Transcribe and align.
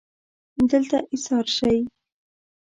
دلته 0.71 0.97
ایسار 1.13 1.45
شئ 1.55 1.77